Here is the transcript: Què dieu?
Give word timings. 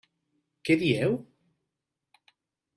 Què 0.69 0.77
dieu? 0.85 1.13